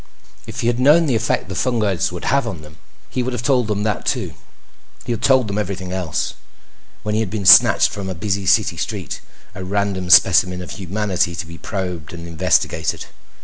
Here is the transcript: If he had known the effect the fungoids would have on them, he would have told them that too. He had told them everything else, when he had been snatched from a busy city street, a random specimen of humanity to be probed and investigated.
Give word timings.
If 0.47 0.61
he 0.61 0.65
had 0.67 0.79
known 0.79 1.05
the 1.05 1.13
effect 1.13 1.47
the 1.47 1.53
fungoids 1.53 2.11
would 2.11 2.25
have 2.25 2.47
on 2.47 2.63
them, 2.63 2.77
he 3.11 3.21
would 3.21 3.33
have 3.33 3.43
told 3.43 3.67
them 3.67 3.83
that 3.83 4.03
too. 4.03 4.33
He 5.05 5.11
had 5.11 5.21
told 5.21 5.47
them 5.47 5.59
everything 5.59 5.91
else, 5.91 6.33
when 7.03 7.13
he 7.13 7.19
had 7.21 7.29
been 7.29 7.45
snatched 7.45 7.91
from 7.91 8.09
a 8.09 8.15
busy 8.15 8.47
city 8.47 8.77
street, 8.77 9.21
a 9.53 9.63
random 9.63 10.09
specimen 10.09 10.63
of 10.63 10.71
humanity 10.71 11.35
to 11.35 11.45
be 11.45 11.59
probed 11.59 12.13
and 12.13 12.27
investigated. 12.27 13.05